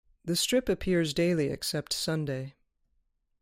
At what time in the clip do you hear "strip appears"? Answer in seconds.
0.35-1.13